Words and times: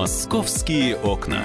Московские 0.00 0.96
окна. 0.96 1.44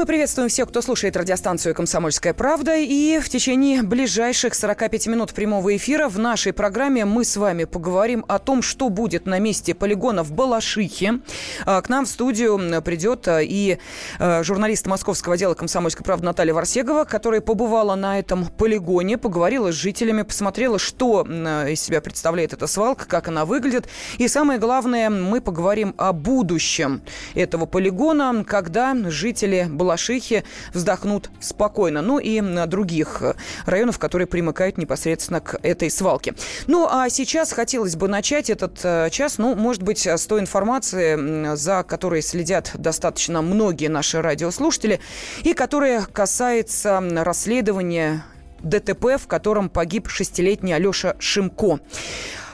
Мы 0.00 0.06
приветствуем 0.06 0.48
всех, 0.48 0.70
кто 0.70 0.80
слушает 0.80 1.14
радиостанцию 1.14 1.74
«Комсомольская 1.74 2.32
правда». 2.32 2.74
И 2.74 3.18
в 3.18 3.28
течение 3.28 3.82
ближайших 3.82 4.54
45 4.54 5.08
минут 5.08 5.34
прямого 5.34 5.76
эфира 5.76 6.08
в 6.08 6.18
нашей 6.18 6.54
программе 6.54 7.04
мы 7.04 7.22
с 7.22 7.36
вами 7.36 7.64
поговорим 7.64 8.24
о 8.26 8.38
том, 8.38 8.62
что 8.62 8.88
будет 8.88 9.26
на 9.26 9.38
месте 9.38 9.74
полигона 9.74 10.22
в 10.22 10.32
Балашихе. 10.32 11.20
А, 11.66 11.82
к 11.82 11.90
нам 11.90 12.06
в 12.06 12.08
студию 12.08 12.58
придет 12.80 13.28
а, 13.28 13.42
и 13.42 13.76
а, 14.18 14.42
журналист 14.42 14.86
московского 14.86 15.34
отдела 15.34 15.52
«Комсомольской 15.52 16.02
правды» 16.02 16.24
Наталья 16.24 16.54
Варсегова, 16.54 17.04
которая 17.04 17.42
побывала 17.42 17.94
на 17.94 18.18
этом 18.18 18.46
полигоне, 18.46 19.18
поговорила 19.18 19.70
с 19.70 19.74
жителями, 19.74 20.22
посмотрела, 20.22 20.78
что 20.78 21.26
из 21.68 21.78
себя 21.78 22.00
представляет 22.00 22.54
эта 22.54 22.66
свалка, 22.66 23.04
как 23.06 23.28
она 23.28 23.44
выглядит. 23.44 23.86
И 24.16 24.28
самое 24.28 24.58
главное, 24.58 25.10
мы 25.10 25.42
поговорим 25.42 25.94
о 25.98 26.14
будущем 26.14 27.02
этого 27.34 27.66
полигона, 27.66 28.46
когда 28.48 28.96
жители 29.10 29.66
Балашихи 29.68 29.89
Балашихе 29.90 30.44
вздохнут 30.72 31.30
спокойно. 31.40 32.00
Ну 32.00 32.20
и 32.20 32.40
других 32.66 33.22
районов, 33.66 33.98
которые 33.98 34.28
примыкают 34.28 34.78
непосредственно 34.78 35.40
к 35.40 35.58
этой 35.64 35.90
свалке. 35.90 36.34
Ну 36.68 36.86
а 36.88 37.10
сейчас 37.10 37.52
хотелось 37.52 37.96
бы 37.96 38.06
начать 38.06 38.50
этот 38.50 38.78
э, 38.84 39.08
час, 39.10 39.38
ну, 39.38 39.56
может 39.56 39.82
быть, 39.82 40.06
с 40.06 40.26
той 40.26 40.40
информации, 40.40 41.56
за 41.56 41.82
которой 41.82 42.22
следят 42.22 42.70
достаточно 42.74 43.42
многие 43.42 43.88
наши 43.88 44.22
радиослушатели, 44.22 45.00
и 45.42 45.54
которая 45.54 46.02
касается 46.02 47.02
расследования 47.16 48.24
ДТП, 48.60 49.18
в 49.20 49.26
котором 49.26 49.68
погиб 49.68 50.08
шестилетний 50.08 50.74
Алеша 50.74 51.16
Шимко. 51.18 51.80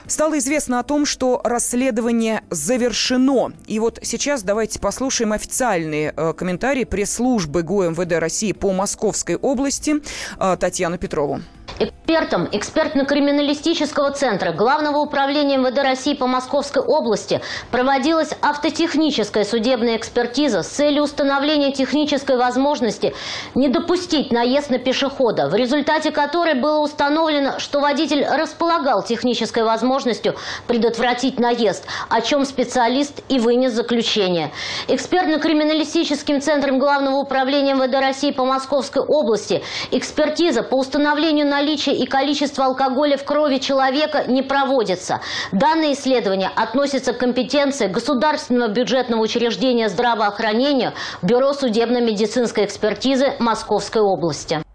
Стало 0.08 0.38
известно 0.38 0.78
о 0.78 0.82
том, 0.84 1.04
что 1.04 1.40
расследование 1.42 2.42
завершено. 2.50 3.52
И 3.66 3.78
вот 3.80 3.98
сейчас 4.02 4.42
давайте 4.42 4.78
послушаем 4.78 5.32
официальные 5.32 6.14
э, 6.16 6.32
комментарии 6.32 6.84
пресс-службы 6.84 7.62
ГУМВД 7.62 8.12
России 8.12 8.52
по 8.52 8.72
Московской 8.72 9.36
области 9.36 9.96
э, 10.38 10.56
Татьяну 10.58 10.98
Петрову. 10.98 11.40
Экспертам 11.78 12.48
экспертно-криминалистического 12.52 14.10
центра 14.12 14.52
Главного 14.52 14.98
управления 14.98 15.58
МВД 15.58 15.78
России 15.82 16.14
по 16.14 16.26
Московской 16.26 16.80
области 16.80 17.42
проводилась 17.70 18.30
автотехническая 18.40 19.44
судебная 19.44 19.96
экспертиза 19.96 20.62
с 20.62 20.68
целью 20.68 21.02
установления 21.02 21.72
технической 21.72 22.38
возможности 22.38 23.12
не 23.54 23.68
допустить 23.68 24.32
наезд 24.32 24.70
на 24.70 24.78
пешехода, 24.78 25.48
в 25.48 25.54
результате 25.54 26.12
которой 26.12 26.54
было 26.54 26.78
установлено, 26.78 27.58
что 27.58 27.80
водитель 27.80 28.24
располагал 28.24 29.04
технической 29.04 29.64
возможностью 29.64 30.36
предотвратить 30.68 31.38
наезд, 31.38 31.84
о 32.08 32.22
чем 32.22 32.46
специалист 32.46 33.20
и 33.28 33.38
вынес 33.38 33.72
заключение. 33.72 34.52
Экспертно-криминалистическим 34.88 36.40
центром 36.40 36.78
Главного 36.78 37.16
управления 37.16 37.74
МВД 37.74 37.96
России 37.96 38.30
по 38.30 38.46
Московской 38.46 39.02
области 39.02 39.62
экспертиза 39.90 40.62
по 40.62 40.76
установлению 40.76 41.46
наличия 41.46 41.65
наличие 41.66 41.96
и 41.96 42.06
количество 42.06 42.64
алкоголя 42.64 43.16
в 43.16 43.24
крови 43.24 43.58
человека 43.58 44.24
не 44.28 44.42
проводится. 44.42 45.20
Данное 45.50 45.92
исследование 45.94 46.50
относится 46.54 47.12
к 47.12 47.18
компетенции 47.18 47.88
Государственного 47.88 48.70
бюджетного 48.70 49.20
учреждения 49.20 49.88
здравоохранения 49.88 50.92
Бюро 51.22 51.52
судебно-медицинской 51.52 52.64
экспертизы 52.64 53.34
Московской 53.40 54.02
области. 54.02 54.65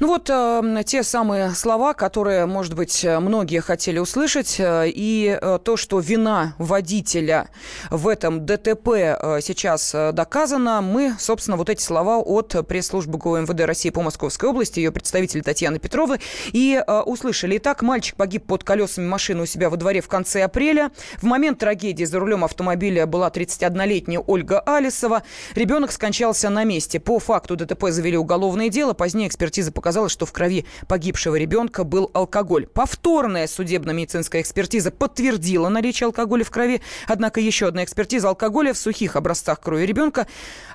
Ну 0.00 0.06
вот 0.06 0.30
э, 0.30 0.82
те 0.86 1.02
самые 1.02 1.50
слова, 1.56 1.92
которые, 1.92 2.46
может 2.46 2.74
быть, 2.74 3.04
многие 3.04 3.60
хотели 3.60 3.98
услышать, 3.98 4.54
э, 4.60 4.84
и 4.86 5.36
э, 5.40 5.58
то, 5.60 5.76
что 5.76 5.98
вина 5.98 6.54
водителя 6.58 7.48
в 7.90 8.06
этом 8.06 8.46
ДТП 8.46 8.90
э, 8.90 9.40
сейчас 9.42 9.90
доказана, 10.12 10.82
мы, 10.82 11.16
собственно, 11.18 11.56
вот 11.56 11.68
эти 11.68 11.82
слова 11.82 12.18
от 12.18 12.54
пресс-службы 12.68 13.18
ГУМВД 13.18 13.62
России 13.62 13.90
по 13.90 14.00
Московской 14.00 14.48
области, 14.48 14.78
ее 14.78 14.92
представитель 14.92 15.42
Татьяны 15.42 15.80
Петровой, 15.80 16.20
и 16.52 16.80
э, 16.80 17.00
услышали. 17.00 17.56
Итак, 17.56 17.82
мальчик 17.82 18.14
погиб 18.14 18.46
под 18.46 18.62
колесами 18.62 19.08
машины 19.08 19.42
у 19.42 19.46
себя 19.46 19.68
во 19.68 19.76
дворе 19.76 20.00
в 20.00 20.06
конце 20.06 20.44
апреля. 20.44 20.92
В 21.16 21.24
момент 21.24 21.58
трагедии 21.58 22.04
за 22.04 22.20
рулем 22.20 22.44
автомобиля 22.44 23.06
была 23.06 23.30
31-летняя 23.30 24.20
Ольга 24.20 24.60
Алисова. 24.60 25.24
Ребенок 25.56 25.90
скончался 25.90 26.50
на 26.50 26.62
месте. 26.62 27.00
По 27.00 27.18
факту 27.18 27.56
ДТП 27.56 27.86
завели 27.88 28.16
уголовное 28.16 28.68
дело. 28.68 28.92
Позднее 28.92 29.26
экспертиза 29.26 29.72
показала, 29.72 29.87
оказалось, 29.88 30.12
что 30.12 30.26
в 30.26 30.32
крови 30.32 30.66
погибшего 30.86 31.36
ребенка 31.36 31.82
был 31.82 32.10
алкоголь. 32.12 32.66
Повторная 32.66 33.46
судебно-медицинская 33.46 34.42
экспертиза 34.42 34.90
подтвердила 34.90 35.70
наличие 35.70 36.08
алкоголя 36.08 36.44
в 36.44 36.50
крови, 36.50 36.82
однако 37.06 37.40
еще 37.40 37.68
одна 37.68 37.84
экспертиза 37.84 38.28
алкоголя 38.28 38.74
в 38.74 38.78
сухих 38.78 39.16
образцах 39.16 39.60
крови 39.60 39.86
ребенка 39.86 40.26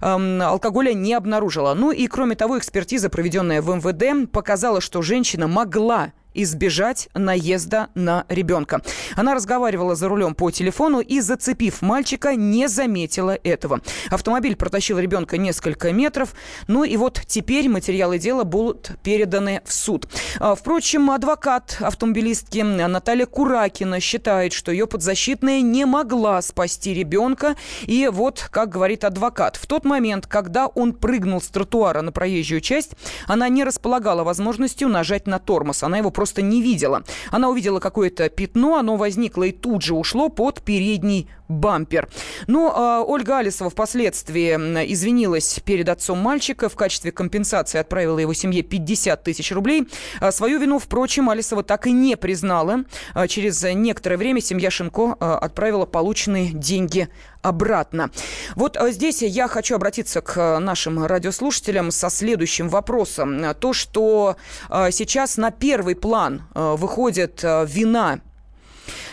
эм, 0.02 0.42
алкоголя 0.42 0.94
не 0.94 1.14
обнаружила. 1.14 1.76
Ну 1.76 1.92
и 1.92 2.08
кроме 2.08 2.36
того, 2.36 2.58
экспертиза, 2.58 3.10
проведенная 3.10 3.62
в 3.62 3.70
МВД, 3.76 4.32
показала, 4.32 4.82
что 4.82 5.04
женщина 5.04 5.48
могла 5.48 6.12
избежать 6.34 7.10
наезда 7.14 7.90
на 7.96 8.26
ребенка. 8.30 8.82
Она 9.16 9.34
разговаривала 9.34 9.96
за 9.96 10.08
рулем 10.08 10.36
по 10.36 10.52
телефону 10.52 11.00
и, 11.00 11.20
зацепив 11.20 11.82
мальчика, 11.82 12.36
не 12.36 12.68
заметила 12.68 13.38
этого. 13.44 13.82
Автомобиль 14.10 14.56
протащил 14.56 15.00
ребенка 15.00 15.38
несколько 15.38 15.92
метров. 15.92 16.34
Ну 16.68 16.84
и 16.84 16.98
вот 16.98 17.22
теперь 17.28 17.70
материалы 17.70 18.18
дела 18.18 18.44
будут 18.44 18.92
переданы 19.04 19.62
в 19.66 19.74
суд. 19.74 20.08
А, 20.40 20.56
впрочем, 20.56 21.12
адвокат 21.12 21.78
автомобилистки 21.80 22.60
Наталья 22.60 23.26
Куракина 23.26 24.00
считает, 24.00 24.54
что 24.54 24.72
ее 24.72 24.88
подзащитная 24.88 25.62
не 25.62 25.86
могла 25.86 26.42
спасти 26.42 26.94
ребенка. 26.94 27.56
И 27.84 28.10
вот, 28.12 28.48
как 28.52 28.70
говорит 28.70 29.04
адвокат, 29.04 29.56
в 29.56 29.68
тот 29.68 29.86
момент, 29.86 30.28
когда 30.28 30.68
он 30.68 30.94
прыгнул 30.94 31.42
с 31.42 31.48
тротуара 31.48 32.02
на 32.02 32.12
проезжую 32.12 32.62
часть, 32.62 32.92
она 33.28 33.50
не 33.50 33.64
располагала 33.64 34.24
возможностью 34.24 34.90
нажать 34.90 35.28
на 35.28 35.40
тормоз. 35.40 35.84
Она 35.84 35.98
его 35.98 36.10
просто 36.10 36.23
просто 36.24 36.42
не 36.42 36.62
видела. 36.62 37.04
Она 37.32 37.50
увидела 37.50 37.82
какое-то 37.82 38.30
пятно, 38.30 38.78
оно 38.78 38.96
возникло 38.96 39.44
и 39.44 39.52
тут 39.52 39.82
же 39.82 39.94
ушло 39.94 40.30
под 40.30 40.62
передний 40.62 41.28
бампер. 41.50 42.08
Но 42.48 42.70
э, 42.70 43.04
Ольга 43.06 43.40
Алисова 43.40 43.70
впоследствии 43.70 44.54
извинилась 44.90 45.60
перед 45.66 45.90
отцом 45.90 46.20
мальчика. 46.20 46.70
В 46.70 46.76
качестве 46.76 47.12
компенсации 47.12 47.78
отправила 47.78 48.20
его 48.20 48.34
семье 48.34 48.62
50 48.64 49.22
тысяч 49.22 49.52
рублей. 49.52 49.88
А 50.22 50.32
свою 50.32 50.60
вину, 50.60 50.80
впрочем, 50.80 51.30
Алисова 51.30 51.62
так 51.62 51.88
и 51.88 51.92
не 51.92 52.16
признала. 52.16 52.86
А 53.14 53.28
через 53.28 53.62
некоторое 53.62 54.16
время 54.16 54.40
семья 54.40 54.72
Шинко 54.72 55.18
э, 55.20 55.26
отправила 55.26 55.86
полученные 55.86 56.52
деньги 56.54 57.10
обратно. 57.44 58.10
Вот 58.56 58.78
э, 58.78 58.92
здесь 58.92 59.22
я 59.22 59.48
хочу 59.48 59.76
обратиться 59.76 60.22
к 60.22 60.60
нашим 60.60 61.06
радиослушателям 61.06 61.92
со 61.92 62.10
следующим 62.10 62.70
вопросом. 62.70 63.54
То, 63.60 63.74
что 63.74 64.38
э, 64.70 64.90
сейчас 64.92 65.38
на 65.38 65.52
первый 65.52 65.96
план 65.96 66.44
э, 66.56 66.76
выходит 66.76 67.42
вина 67.44 68.20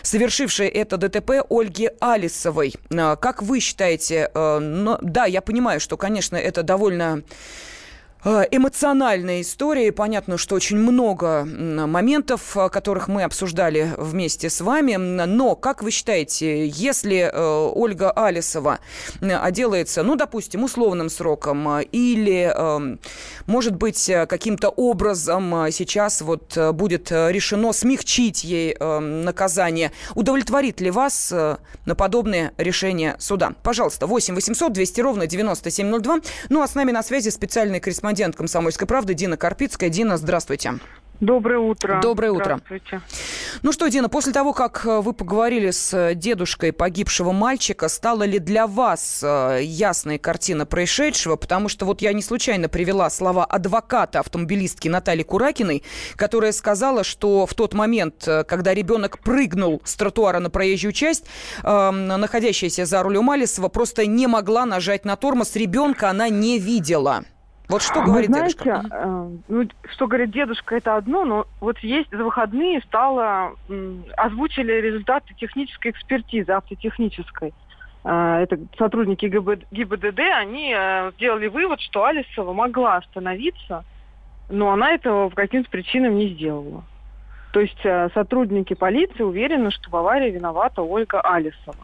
совершившей 0.03 0.69
это 0.69 0.97
ДТП 0.97 1.45
Ольги 1.49 1.91
Алисовой. 2.01 2.75
Как 2.89 3.43
вы 3.43 3.61
считаете, 3.61 4.31
да, 4.35 5.27
я 5.27 5.41
понимаю, 5.43 5.79
что, 5.79 5.97
конечно, 5.97 6.37
это 6.37 6.63
довольно 6.63 7.23
Э, 7.23 7.25
эмоциональная 8.25 9.41
история. 9.41 9.93
Понятно, 9.93 10.37
что 10.37 10.55
очень 10.55 10.77
много 10.77 11.45
моментов, 11.45 12.55
э, 12.57 12.69
которых 12.69 13.09
мы 13.09 13.23
обсуждали 13.23 13.95
вместе 13.97 14.51
с 14.51 14.61
вами. 14.61 14.97
Но, 14.97 15.57
как 15.57 15.83
вы 15.83 15.91
считаете, 15.91 16.67
если 16.67 17.31
э, 17.33 17.71
Ольга 17.75 18.11
Алисова 18.11 18.81
отделается, 19.23 20.03
ну, 20.03 20.17
допустим, 20.17 20.65
условным 20.65 21.09
сроком 21.09 21.81
или, 21.81 22.55
может 23.47 23.77
быть, 23.77 24.11
каким-то 24.29 24.69
образом 24.69 25.67
сейчас 25.73 26.21
вот 26.21 26.57
будет 26.75 27.11
решено 27.11 27.73
смягчить 27.73 28.45
ей 28.45 28.77
наказание, 28.79 29.93
удовлетворит 30.15 30.81
ли 30.81 30.91
вас 30.91 31.33
на 31.33 31.95
подобное 31.95 32.53
решение 32.59 33.17
суда? 33.19 33.55
Пожалуйста, 33.63 34.07
8 34.07 34.35
800 34.35 34.73
200 34.73 35.01
ровно 35.01 35.27
9702. 35.27 36.21
Ну, 36.49 36.63
а 36.63 36.69
с 36.69 36.75
нами 36.75 36.93
на 36.93 37.03
связи 37.03 37.31
специальный 37.31 37.81
корреспондент 37.81 38.10
корреспондент 38.11 38.35
«Комсомольской 38.35 38.89
правды» 38.89 39.15
Дина 39.15 39.37
Карпицкая. 39.37 39.89
Дина, 39.89 40.17
здравствуйте. 40.17 40.75
Доброе 41.21 41.59
утро. 41.59 42.01
Доброе 42.03 42.33
утро. 42.33 42.61
Ну 43.63 43.73
что, 43.73 43.89
Дина, 43.89 44.09
после 44.09 44.33
того, 44.33 44.55
как 44.55 44.87
э, 44.87 45.01
вы 45.03 45.13
поговорили 45.13 45.71
с 45.71 45.93
э, 45.93 46.15
дедушкой 46.15 46.73
погибшего 46.73 47.33
мальчика, 47.33 47.89
стала 47.89 48.23
ли 48.23 48.39
для 48.39 48.67
вас 48.67 49.21
э, 49.23 49.61
ясная 49.63 50.19
картина 50.19 50.65
происшедшего? 50.65 51.37
Потому 51.37 51.69
что 51.69 51.85
вот 51.85 52.01
я 52.01 52.15
не 52.15 52.23
случайно 52.23 52.71
привела 52.71 53.11
слова 53.11 53.45
адвоката 53.45 54.21
автомобилистки 54.21 54.89
Натальи 54.89 55.23
Куракиной, 55.23 55.83
которая 56.17 56.53
сказала, 56.53 57.05
что 57.05 57.45
в 57.45 57.53
тот 57.53 57.75
момент, 57.75 58.27
когда 58.49 58.73
ребенок 58.73 59.19
прыгнул 59.19 59.83
с 59.85 59.95
тротуара 59.97 60.39
на 60.39 60.49
проезжую 60.49 60.93
часть, 60.93 61.27
э, 61.63 61.91
находящаяся 61.91 62.87
за 62.87 63.03
рулем 63.03 63.29
Алисова 63.31 63.69
просто 63.69 64.07
не 64.07 64.27
могла 64.27 64.65
нажать 64.65 65.05
на 65.05 65.17
тормоз. 65.17 65.55
Ребенка 65.55 66.09
она 66.09 66.31
не 66.31 66.59
видела. 66.59 67.25
Вот 67.71 67.83
что 67.83 68.03
говорит 68.03 68.29
Вы 68.29 68.35
знаете, 68.35 68.59
дедушка? 68.65 68.89
Э, 68.91 69.31
ну, 69.49 69.69
что 69.93 70.07
говорит 70.09 70.33
дедушка, 70.33 70.77
это 70.77 70.97
одно, 70.97 71.25
но 71.25 71.47
вот 71.61 71.79
есть 71.79 72.11
за 72.11 72.25
выходные 72.25 72.81
стало, 72.83 73.55
озвучили 74.17 74.73
результаты 74.73 75.35
технической 75.35 75.93
экспертизы, 75.93 76.51
автотехнической. 76.51 77.55
Э, 78.05 78.43
это 78.43 78.59
сотрудники 78.77 79.27
ГБ, 79.27 79.61
ГИБДД, 79.71 80.21
они 80.37 80.75
э, 80.77 81.13
сделали 81.17 81.47
вывод, 81.47 81.81
что 81.81 82.05
Алисова 82.05 82.53
могла 82.53 82.97
остановиться, 82.97 83.85
но 84.49 84.73
она 84.73 84.91
этого 84.91 85.29
по 85.29 85.37
каким-то 85.37 85.71
причинам 85.71 86.17
не 86.17 86.29
сделала. 86.31 86.83
То 87.53 87.61
есть 87.61 87.81
э, 87.85 88.09
сотрудники 88.15 88.75
полиции 88.75 89.23
уверены, 89.23 89.71
что 89.71 89.91
в 89.91 89.97
аварии 89.97 90.31
виновата 90.31 90.83
Ольга 90.83 91.21
Алисова. 91.21 91.77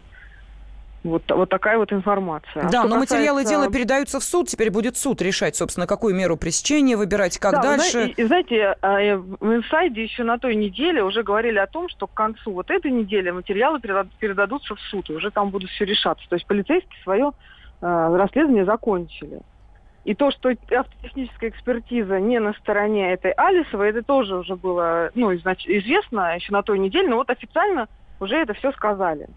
Вот, 1.07 1.23
вот 1.31 1.49
такая 1.49 1.79
вот 1.79 1.93
информация. 1.93 2.63
А 2.65 2.71
Да, 2.71 2.81
что 2.81 2.89
но 2.89 2.97
материалы 2.99 3.43
касается- 3.43 3.63
дела 3.65 3.73
передаются 3.73 4.19
в 4.21 4.25
суд, 4.25 4.49
теперь 4.49 4.71
будет 4.71 4.97
суд 4.97 5.23
решать, 5.23 5.55
собственно, 5.55 5.87
какую 5.87 6.15
меру 6.15 6.37
пресечения 6.37 6.97
выбирать, 6.97 7.39
как 7.39 7.53
Да, 7.53 7.63
дальше. 7.63 8.09
и, 8.17 8.25
знаете, 8.25 8.77
э, 8.83 9.17
в 9.17 9.55
инсайде 9.55 10.03
еще 10.03 10.25
на 10.25 10.39
той 10.39 10.57
неделе 10.57 11.03
уже 11.05 11.23
говорили 11.23 11.59
о 11.59 11.67
том, 11.67 11.89
что 11.89 12.07
к 12.07 12.15
концу 12.15 12.53
вот 12.53 12.71
этой 12.71 12.91
недели 12.91 13.31
материалы 13.31 13.79
переда- 13.79 14.09
передадутся 14.19 14.75
в 14.75 14.81
суд, 14.81 15.09
и 15.11 15.13
уже 15.15 15.31
там 15.31 15.51
будут 15.51 15.71
все 15.71 15.85
решаться. 15.85 16.25
То 16.29 16.35
есть 16.35 16.47
полицейские 16.47 17.01
свое 17.05 17.31
э, 17.83 18.17
расследование 18.17 18.65
закончили. 18.65 19.41
И 20.05 20.15
то, 20.15 20.31
что 20.31 20.51
автотехническая 20.51 21.51
экспертиза 21.51 22.21
не 22.21 22.39
на 22.41 22.53
стороне 22.55 23.13
этой 23.13 23.33
Алисовой, 23.33 23.91
это 23.91 24.03
тоже 24.03 24.37
уже 24.37 24.57
было 24.57 25.11
ну, 25.15 25.35
известно 25.35 26.35
еще 26.37 26.53
на 26.53 26.63
той 26.63 26.79
неделе, 26.79 27.09
но 27.09 27.17
вот 27.17 27.29
официально 27.31 27.89
уже 28.21 28.37
это 28.37 28.55
все 28.55 28.73
сказали. 28.73 29.29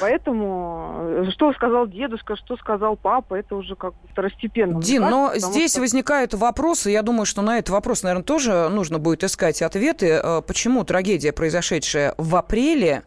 Поэтому 0.00 1.24
э, 1.26 1.30
что 1.32 1.52
сказал 1.52 1.86
дедушка, 1.86 2.36
что 2.36 2.56
сказал 2.56 2.96
папа, 2.96 3.34
это 3.34 3.54
уже 3.54 3.76
как 3.76 3.92
бы 3.92 4.08
второстепенно. 4.10 4.80
Дин, 4.80 5.02
но 5.02 5.32
здесь 5.36 5.72
что- 5.72 5.80
возникают 5.80 6.34
вопросы. 6.34 6.90
Я 6.90 7.02
думаю, 7.02 7.26
что 7.26 7.42
на 7.42 7.58
этот 7.58 7.70
вопрос, 7.70 8.02
наверное, 8.02 8.24
тоже 8.24 8.68
нужно 8.70 8.98
будет 8.98 9.24
искать 9.24 9.62
ответы. 9.62 10.20
Э, 10.22 10.42
Почему 10.46 10.84
трагедия, 10.84 11.32
произошедшая 11.32 12.14
в 12.16 12.34
апреле, 12.36 13.02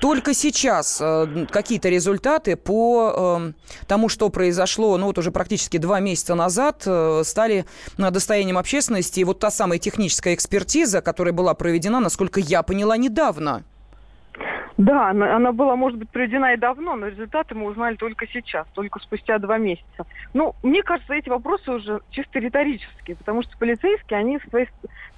только 0.00 0.34
сейчас 0.34 0.98
э, 1.00 1.46
какие-то 1.50 1.88
результаты 1.88 2.56
по 2.56 3.38
э, 3.40 3.52
тому, 3.86 4.08
что 4.08 4.28
произошло, 4.28 4.96
ну 4.98 5.06
вот 5.06 5.18
уже 5.18 5.30
практически 5.30 5.78
два 5.78 6.00
месяца 6.00 6.34
назад, 6.34 6.82
э, 6.84 7.22
стали 7.24 7.64
достоянием 7.96 8.58
общественности. 8.58 9.20
И 9.20 9.24
вот 9.24 9.38
та 9.38 9.50
самая 9.50 9.78
техническая 9.78 10.34
экспертиза, 10.34 11.00
которая 11.00 11.32
была 11.32 11.54
проведена, 11.54 12.00
насколько 12.00 12.40
я 12.40 12.62
поняла, 12.62 12.96
недавно. 12.96 13.64
Да, 14.76 15.10
она, 15.10 15.36
она 15.36 15.52
была, 15.52 15.76
может 15.76 15.98
быть, 15.98 16.10
проведена 16.10 16.54
и 16.54 16.56
давно, 16.56 16.96
но 16.96 17.06
результаты 17.06 17.54
мы 17.54 17.66
узнали 17.66 17.94
только 17.94 18.26
сейчас, 18.26 18.66
только 18.72 18.98
спустя 18.98 19.38
два 19.38 19.56
месяца. 19.56 20.04
Ну, 20.32 20.54
мне 20.64 20.82
кажется, 20.82 21.14
эти 21.14 21.28
вопросы 21.28 21.70
уже 21.70 22.00
чисто 22.10 22.40
риторические, 22.40 23.16
потому 23.16 23.42
что 23.42 23.52
полицейские, 23.58 24.18
они 24.18 24.38
с 24.40 24.48
своей, 24.50 24.66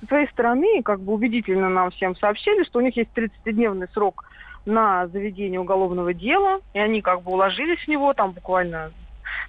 со 0.00 0.06
своей 0.06 0.28
стороны 0.28 0.82
как 0.82 1.00
бы 1.00 1.14
убедительно 1.14 1.70
нам 1.70 1.90
всем 1.90 2.14
сообщили, 2.16 2.64
что 2.64 2.80
у 2.80 2.82
них 2.82 2.96
есть 2.98 3.10
30-дневный 3.16 3.88
срок 3.92 4.24
на 4.66 5.06
заведение 5.08 5.60
уголовного 5.60 6.12
дела, 6.12 6.60
и 6.74 6.78
они 6.78 7.00
как 7.00 7.22
бы 7.22 7.32
уложились 7.32 7.82
в 7.82 7.88
него, 7.88 8.12
там 8.12 8.32
буквально 8.32 8.92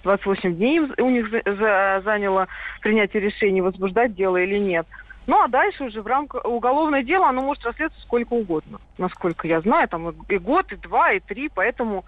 28 0.04 0.56
дней 0.56 0.80
у 0.80 1.10
них 1.10 1.28
за- 1.30 1.42
за- 1.44 2.00
заняло 2.04 2.48
принятие 2.80 3.20
решения, 3.20 3.62
возбуждать 3.62 4.14
дело 4.14 4.38
или 4.38 4.56
нет. 4.58 4.86
Ну, 5.28 5.42
а 5.42 5.48
дальше 5.48 5.84
уже 5.84 6.00
в 6.00 6.06
рамках 6.06 6.46
уголовное 6.46 7.02
дело, 7.02 7.28
оно 7.28 7.42
может 7.42 7.62
расследоваться 7.62 8.00
сколько 8.00 8.32
угодно, 8.32 8.78
насколько 8.96 9.46
я 9.46 9.60
знаю, 9.60 9.86
там 9.86 10.08
и, 10.08 10.38
год, 10.38 10.72
и 10.72 10.76
два, 10.76 11.12
и 11.12 11.20
три, 11.20 11.50
поэтому... 11.54 12.04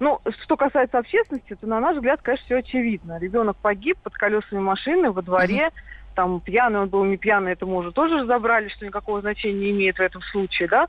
Ну, 0.00 0.20
что 0.42 0.56
касается 0.56 0.98
общественности, 0.98 1.54
то, 1.54 1.68
на 1.68 1.78
наш 1.78 1.94
взгляд, 1.94 2.20
конечно, 2.20 2.44
все 2.46 2.56
очевидно. 2.56 3.20
Ребенок 3.20 3.56
погиб 3.58 3.96
под 4.02 4.14
колесами 4.14 4.58
машины 4.58 5.12
во 5.12 5.22
дворе, 5.22 5.70
там 6.16 6.40
пьяный 6.40 6.80
он 6.80 6.88
был, 6.88 7.04
не 7.04 7.16
пьяный, 7.16 7.52
это 7.52 7.64
мы 7.64 7.76
уже 7.76 7.92
тоже 7.92 8.18
разобрали, 8.18 8.68
что 8.70 8.84
никакого 8.84 9.20
значения 9.20 9.54
не 9.54 9.70
имеет 9.70 9.98
в 9.98 10.02
этом 10.02 10.20
случае, 10.22 10.66
да. 10.66 10.88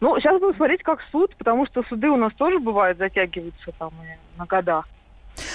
Ну, 0.00 0.18
сейчас 0.18 0.40
будем 0.40 0.56
смотреть, 0.56 0.82
как 0.82 1.02
суд, 1.12 1.36
потому 1.36 1.66
что 1.66 1.82
суды 1.82 2.08
у 2.08 2.16
нас 2.16 2.32
тоже 2.32 2.58
бывают 2.60 2.96
затягиваются 2.96 3.72
там 3.78 3.92
на 4.38 4.46
года. 4.46 4.84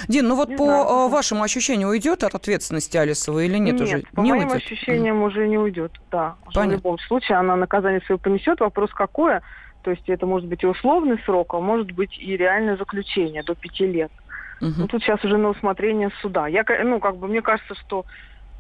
Дин, 0.08 0.28
ну 0.28 0.36
вот 0.36 0.50
Не 0.50 0.56
по 0.58 0.66
знаю. 0.66 0.86
э, 0.86 1.08
вашему 1.10 1.44
ощущению 1.44 1.90
уйдет 1.90 2.24
от 2.24 2.36
ответственности 2.36 2.98
Алисова 2.98 3.40
или 3.40 3.58
нет, 3.58 3.80
уже? 3.80 4.04
по 4.14 4.22
не 4.22 4.32
моим 4.32 4.48
уйдет? 4.48 4.64
ощущениям 4.64 5.22
уже 5.24 5.48
не 5.48 5.58
уйдет, 5.58 5.92
да. 6.12 6.36
Понятно. 6.54 6.62
В 6.70 6.72
любом 6.78 7.00
случае 7.00 7.38
она 7.38 7.56
наказание 7.56 8.02
свое 8.02 8.20
понесет. 8.20 8.60
Вопрос 8.60 8.92
какое? 8.92 9.42
То 9.84 9.92
есть 9.92 10.08
это 10.10 10.26
может 10.26 10.48
быть 10.48 10.64
и 10.64 10.68
условный 10.68 11.20
срок, 11.26 11.54
а 11.54 11.60
может 11.60 11.92
быть 11.92 12.18
и 12.20 12.38
реальное 12.38 12.78
заключение 12.78 13.44
до 13.44 13.56
пяти 13.56 13.88
лет. 13.88 14.12
Мгм. 14.60 14.74
Ну, 14.78 14.88
тут 14.88 15.02
сейчас 15.02 15.24
уже 15.24 15.38
на 15.38 15.50
усмотрение 15.50 16.12
суда. 16.22 16.48
Я, 16.48 16.64
ну, 16.84 17.00
как 17.00 17.18
бы, 17.18 17.28
мне 17.28 17.42
кажется, 17.42 17.74
что 17.76 18.06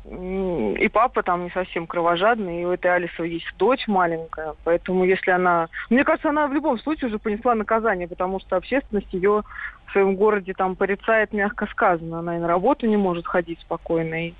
и 0.03 0.89
папа 0.91 1.21
там 1.21 1.43
не 1.43 1.51
совсем 1.51 1.85
кровожадный, 1.85 2.61
и 2.61 2.65
у 2.65 2.71
этой 2.71 2.93
Алисы 2.93 3.21
есть 3.23 3.45
дочь 3.57 3.87
маленькая, 3.87 4.55
поэтому 4.63 5.05
если 5.05 5.29
она... 5.29 5.69
Мне 5.91 6.03
кажется, 6.03 6.29
она 6.29 6.47
в 6.47 6.53
любом 6.53 6.79
случае 6.79 7.09
уже 7.09 7.19
понесла 7.19 7.53
наказание, 7.53 8.07
потому 8.07 8.39
что 8.39 8.55
общественность 8.55 9.13
ее 9.13 9.43
в 9.85 9.91
своем 9.91 10.15
городе 10.15 10.53
там 10.53 10.75
порицает, 10.75 11.33
мягко 11.33 11.67
сказано. 11.67 12.19
Она 12.19 12.37
и 12.37 12.39
на 12.39 12.47
работу 12.47 12.87
не 12.87 12.97
может 12.97 13.27
ходить 13.27 13.59
спокойно. 13.61 14.27
И 14.27 14.33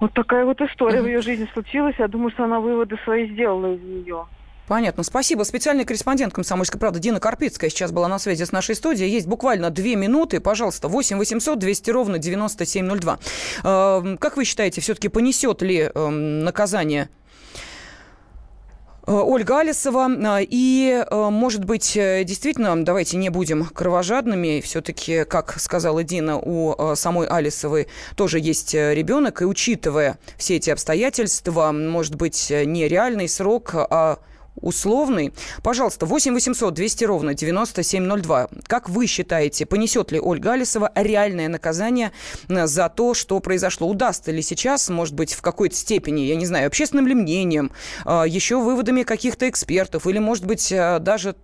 вот 0.00 0.14
такая 0.14 0.46
вот 0.46 0.60
история 0.62 1.02
в 1.02 1.06
ее 1.06 1.20
жизни 1.22 1.46
случилась. 1.52 1.96
Я 1.98 2.08
думаю, 2.08 2.30
что 2.30 2.44
она 2.44 2.60
выводы 2.60 2.96
свои 3.04 3.28
сделала 3.28 3.74
из 3.74 3.82
нее. 3.82 4.24
Понятно. 4.72 5.02
Спасибо. 5.02 5.42
Специальный 5.42 5.84
корреспондент 5.84 6.32
«Комсомольской 6.32 6.80
правды» 6.80 6.98
Дина 6.98 7.20
Карпицкая 7.20 7.68
сейчас 7.68 7.92
была 7.92 8.08
на 8.08 8.18
связи 8.18 8.44
с 8.44 8.52
нашей 8.52 8.74
студией. 8.74 9.10
Есть 9.10 9.26
буквально 9.26 9.68
две 9.68 9.96
минуты. 9.96 10.40
Пожалуйста, 10.40 10.88
8 10.88 11.18
800 11.18 11.58
200 11.58 11.90
ровно 11.90 12.18
9702. 12.18 13.18
Э, 13.64 14.16
Как 14.18 14.38
вы 14.38 14.46
считаете, 14.46 14.80
все-таки 14.80 15.08
понесет 15.08 15.60
ли 15.60 15.90
э, 15.94 16.08
наказание 16.08 17.10
э, 19.06 19.12
Ольга 19.12 19.58
Алисова. 19.58 20.08
э, 20.40 20.46
И, 20.48 21.04
э, 21.06 21.28
может 21.28 21.66
быть, 21.66 21.92
действительно, 21.92 22.82
давайте 22.82 23.18
не 23.18 23.28
будем 23.28 23.66
кровожадными. 23.66 24.62
Все-таки, 24.62 25.24
как 25.24 25.60
сказала 25.60 26.02
Дина, 26.02 26.38
у 26.38 26.96
самой 26.96 27.26
Алисовой 27.26 27.88
тоже 28.16 28.38
есть 28.40 28.72
ребенок. 28.72 29.42
И 29.42 29.44
учитывая 29.44 30.16
все 30.38 30.56
эти 30.56 30.70
обстоятельства, 30.70 31.72
может 31.72 32.14
быть, 32.14 32.50
не 32.50 32.88
реальный 32.88 33.28
срок, 33.28 33.72
а 33.74 34.18
условный. 34.56 35.32
Пожалуйста, 35.62 36.06
8 36.06 36.34
800 36.34 36.74
200 36.74 37.04
ровно 37.04 37.34
9702. 37.34 38.48
Как 38.66 38.88
вы 38.88 39.06
считаете, 39.06 39.66
понесет 39.66 40.12
ли 40.12 40.20
Ольга 40.20 40.52
Алисова 40.52 40.92
реальное 40.94 41.48
наказание 41.48 42.12
э, 42.48 42.66
за 42.66 42.88
то, 42.88 43.14
что 43.14 43.40
произошло? 43.40 43.88
Удастся 43.88 44.30
ли 44.30 44.42
сейчас, 44.42 44.88
может 44.88 45.14
быть, 45.14 45.32
в 45.34 45.42
какой-то 45.42 45.74
степени, 45.74 46.20
я 46.22 46.36
не 46.36 46.46
знаю, 46.46 46.66
общественным 46.66 47.06
ли 47.06 47.14
мнением, 47.14 47.72
э, 48.04 48.24
еще 48.26 48.60
выводами 48.60 49.02
каких-то 49.02 49.48
экспертов, 49.48 50.06
или, 50.06 50.18
может 50.18 50.44
быть, 50.44 50.70
э, 50.70 50.98
даже 51.00 51.34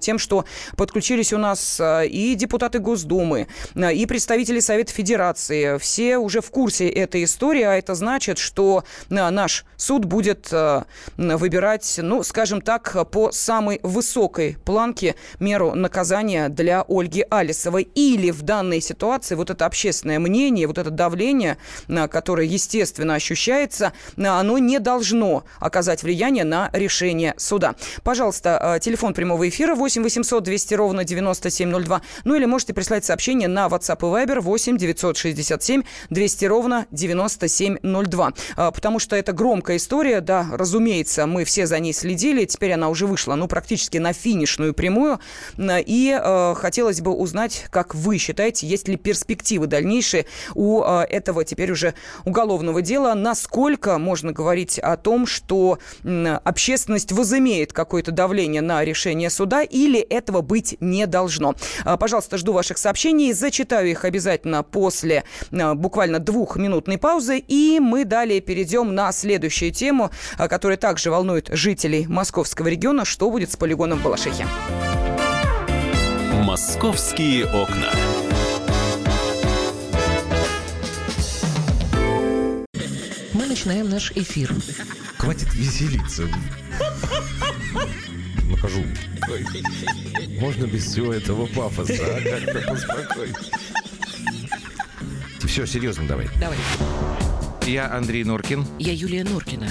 тем, 0.00 0.18
что 0.18 0.44
подключились 0.76 1.32
у 1.32 1.38
нас 1.38 1.80
и 1.80 2.34
депутаты 2.36 2.78
Госдумы, 2.78 3.46
и 3.74 4.06
представители 4.06 4.60
Совета 4.60 4.92
Федерации. 4.92 5.78
Все 5.78 6.18
уже 6.18 6.40
в 6.40 6.50
курсе 6.50 6.88
этой 6.88 7.24
истории, 7.24 7.62
а 7.62 7.74
это 7.74 7.94
значит, 7.94 8.38
что 8.38 8.84
наш 9.08 9.64
суд 9.76 10.04
будет 10.04 10.50
выбирать, 11.16 12.00
ну, 12.02 12.22
скажем 12.22 12.55
так, 12.60 13.10
по 13.10 13.32
самой 13.32 13.80
высокой 13.82 14.56
планке 14.64 15.14
меру 15.38 15.74
наказания 15.74 16.48
для 16.48 16.84
Ольги 16.88 17.24
Алисовой. 17.28 17.88
Или 17.94 18.30
в 18.30 18.42
данной 18.42 18.80
ситуации 18.80 19.34
вот 19.34 19.50
это 19.50 19.66
общественное 19.66 20.18
мнение, 20.18 20.66
вот 20.66 20.78
это 20.78 20.90
давление, 20.90 21.58
э, 21.88 22.08
которое, 22.08 22.46
естественно, 22.46 23.14
ощущается, 23.14 23.92
э, 24.16 24.26
оно 24.26 24.58
не 24.58 24.78
должно 24.78 25.44
оказать 25.60 26.02
влияние 26.02 26.44
на 26.44 26.70
решение 26.72 27.34
суда. 27.36 27.74
Пожалуйста, 28.02 28.76
э, 28.76 28.80
телефон 28.80 29.14
прямого 29.14 29.48
эфира 29.48 29.74
8 29.74 30.02
800 30.02 30.42
200 30.42 30.74
ровно 30.74 31.04
9702. 31.04 32.02
Ну 32.24 32.34
или 32.34 32.44
можете 32.46 32.74
прислать 32.74 33.04
сообщение 33.04 33.48
на 33.48 33.66
WhatsApp 33.66 33.98
и 33.98 34.26
Viber 34.26 34.40
8 34.40 34.78
967 34.78 35.82
200 36.10 36.44
ровно 36.46 36.86
9702. 36.90 38.32
Э, 38.56 38.70
Потому 38.74 38.98
что 38.98 39.16
это 39.16 39.32
громкая 39.32 39.76
история, 39.76 40.20
да, 40.20 40.46
разумеется, 40.52 41.26
мы 41.26 41.44
все 41.44 41.66
за 41.66 41.78
ней 41.78 41.92
следили. 41.92 42.44
Теперь 42.46 42.72
она 42.72 42.88
уже 42.88 43.06
вышла, 43.06 43.34
ну, 43.34 43.48
практически 43.48 43.98
на 43.98 44.12
финишную 44.12 44.74
прямую. 44.74 45.20
И 45.58 46.18
э, 46.18 46.54
хотелось 46.56 47.00
бы 47.00 47.12
узнать, 47.12 47.66
как 47.70 47.94
вы 47.94 48.18
считаете, 48.18 48.66
есть 48.66 48.88
ли 48.88 48.96
перспективы 48.96 49.66
дальнейшие 49.66 50.26
у 50.54 50.82
э, 50.82 51.04
этого 51.10 51.44
теперь 51.44 51.72
уже 51.72 51.94
уголовного 52.24 52.82
дела? 52.82 53.14
Насколько 53.14 53.98
можно 53.98 54.32
говорить 54.32 54.78
о 54.78 54.96
том, 54.96 55.26
что 55.26 55.78
м, 56.04 56.40
общественность 56.44 57.12
возымеет 57.12 57.72
какое-то 57.72 58.12
давление 58.12 58.62
на 58.62 58.84
решение 58.84 59.30
суда 59.30 59.62
или 59.62 60.00
этого 60.00 60.40
быть 60.40 60.76
не 60.80 61.06
должно? 61.06 61.54
А, 61.84 61.96
Пожалуйста, 61.96 62.38
жду 62.38 62.52
ваших 62.52 62.78
сообщений. 62.78 63.32
Зачитаю 63.32 63.90
их 63.90 64.04
обязательно 64.04 64.62
после 64.62 65.24
а, 65.52 65.74
буквально 65.74 66.18
двухминутной 66.18 66.98
паузы. 66.98 67.38
И 67.38 67.80
мы 67.80 68.04
далее 68.04 68.40
перейдем 68.40 68.94
на 68.94 69.12
следующую 69.12 69.72
тему, 69.72 70.10
а, 70.38 70.48
которая 70.48 70.78
также 70.78 71.10
волнует 71.10 71.48
жителей 71.50 72.06
московского 72.36 72.68
региона. 72.68 73.06
Что 73.06 73.30
будет 73.30 73.50
с 73.50 73.56
полигоном 73.56 74.00
в 74.00 74.02
Балашихе? 74.02 74.46
«Московские 76.44 77.46
окна». 77.46 77.90
начинаем 83.48 83.88
наш 83.88 84.12
эфир. 84.12 84.54
Хватит 85.16 85.54
веселиться. 85.54 86.28
Накажу. 88.50 88.84
Можно 90.38 90.66
без 90.66 90.84
всего 90.84 91.14
этого 91.14 91.46
пафоса, 91.46 91.94
а? 91.94 92.20
Как-то 92.20 92.68
поспокойнее. 92.68 93.34
Все, 95.46 95.64
серьезно 95.64 96.06
давай. 96.06 96.28
Давай. 96.38 96.58
Я 97.64 97.90
Андрей 97.90 98.24
Норкин. 98.24 98.66
Я 98.78 98.92
Юлия 98.92 99.24
Норкина. 99.24 99.70